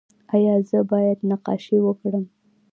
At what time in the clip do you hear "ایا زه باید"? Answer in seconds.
0.35-1.17